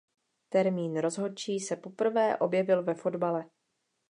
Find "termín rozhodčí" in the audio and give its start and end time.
0.51-1.59